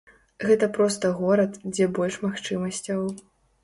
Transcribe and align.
Гэта 0.51 0.69
проста 0.77 1.13
горад, 1.21 1.61
дзе 1.71 1.91
больш 2.01 2.21
магчымасцяў. 2.27 3.11